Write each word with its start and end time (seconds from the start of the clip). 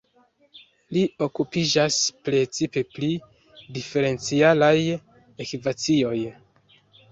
Li 0.95 1.01
okupiĝas 1.25 1.97
precipe 2.29 2.83
pri 2.95 3.11
diferencialaj 3.79 4.73
ekvacioj. 5.49 6.19